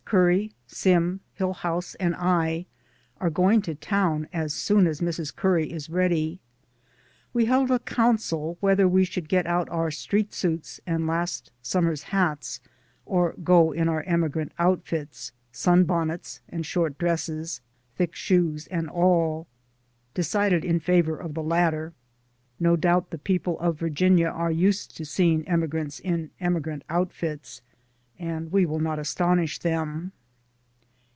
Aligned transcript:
Curry, 0.11 0.51
Sim, 0.67 1.21
Hillhouse 1.39 1.95
and 1.97 2.13
I 2.17 2.65
are 3.21 3.29
go 3.29 3.49
ing 3.49 3.61
to 3.61 3.75
town 3.75 4.27
as 4.33 4.53
soon 4.53 4.85
as 4.85 4.99
Mrs. 4.99 5.33
Curry 5.33 5.71
is 5.71 5.89
ready. 5.89 6.41
We 7.31 7.45
held 7.45 7.71
a 7.71 7.79
council 7.79 8.57
whether 8.59 8.89
we 8.89 9.05
should 9.05 9.29
get 9.29 9.47
out 9.47 9.69
our 9.69 9.89
street 9.89 10.33
suits 10.33 10.81
and 10.85 11.07
last 11.07 11.53
summer's 11.61 12.03
hats, 12.03 12.59
or 13.05 13.35
go 13.41 13.71
in 13.71 13.87
our 13.87 14.01
emigrant 14.03 14.51
outfits, 14.59 15.31
sunbonnets 15.53 16.41
and 16.49 16.65
short 16.65 16.97
dresses, 16.97 17.61
thick 17.95 18.13
shoes 18.13 18.67
and 18.67 18.89
all. 18.89 19.47
Decided 20.13 20.65
in 20.65 20.81
favor 20.81 21.15
of 21.15 21.35
the 21.35 21.43
latter. 21.43 21.93
No 22.59 22.75
doubt 22.75 23.11
the 23.11 23.17
people 23.17 23.57
of 23.61 23.79
Virginia 23.79 24.27
are 24.27 24.51
used 24.51 24.97
to 24.97 25.05
seeing 25.05 25.47
emigrants 25.47 26.01
in 26.01 26.31
emigrant 26.41 26.83
outfits, 26.89 27.61
and 28.19 28.51
we 28.51 28.67
will 28.67 28.77
not 28.77 28.99
astonish 28.99 29.57
them. 29.57 30.11